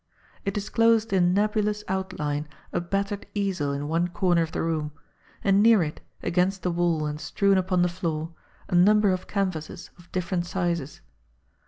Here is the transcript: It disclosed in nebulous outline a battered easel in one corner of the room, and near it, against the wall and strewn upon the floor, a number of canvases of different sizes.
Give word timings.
It 0.45 0.55
disclosed 0.55 1.13
in 1.13 1.31
nebulous 1.31 1.83
outline 1.87 2.47
a 2.73 2.81
battered 2.81 3.27
easel 3.35 3.71
in 3.71 3.87
one 3.87 4.07
corner 4.07 4.41
of 4.41 4.51
the 4.51 4.63
room, 4.63 4.93
and 5.43 5.61
near 5.61 5.83
it, 5.83 6.01
against 6.23 6.63
the 6.63 6.71
wall 6.71 7.05
and 7.05 7.21
strewn 7.21 7.55
upon 7.59 7.83
the 7.83 7.87
floor, 7.87 8.33
a 8.67 8.73
number 8.73 9.11
of 9.11 9.27
canvases 9.27 9.91
of 9.99 10.11
different 10.11 10.47
sizes. 10.47 11.01